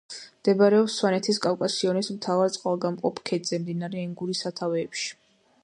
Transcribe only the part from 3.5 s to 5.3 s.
მდინარე ენგურის სათავეებში.